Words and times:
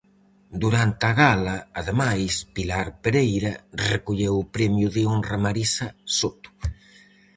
Durante 0.61 1.03
a 1.11 1.13
gala, 1.21 1.57
ademais, 1.79 2.33
Pilar 2.55 2.87
Pereira 3.03 3.53
recolleu 3.91 4.33
o 4.37 4.47
premio 4.55 4.87
de 4.95 5.01
honra 5.11 5.37
Marisa 5.45 5.87
Soto. 6.17 6.49